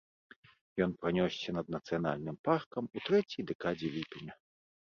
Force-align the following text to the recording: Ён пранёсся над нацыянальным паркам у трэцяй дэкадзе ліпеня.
Ён 0.85 0.95
пранёсся 1.03 1.49
над 1.59 1.69
нацыянальным 1.75 2.37
паркам 2.51 2.83
у 2.95 3.07
трэцяй 3.11 3.41
дэкадзе 3.53 3.87
ліпеня. 4.01 4.33